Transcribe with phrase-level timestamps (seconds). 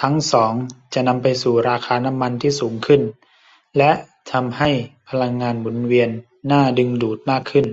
[0.00, 0.52] ทั้งสอง
[0.94, 3.02] จะนำไปสู่ราคาน้ำมันที่สูงขึ้น
[3.76, 3.90] และ
[4.30, 4.70] ทำให้
[5.08, 6.10] พลังงานหมุนเวียน
[6.50, 7.66] น่าดึงดูดมากขึ้น